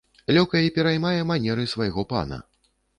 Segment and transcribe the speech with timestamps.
[0.37, 2.45] Лёкай пераймае манеры свайго пана.